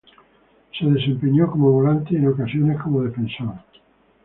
Se 0.79 0.83
desempeñó 0.87 1.45
como 1.51 1.73
volante 1.73 2.15
y 2.15 2.15
en 2.15 2.29
ocasiones 2.29 2.81
como 2.81 3.03
defensor. 3.03 3.53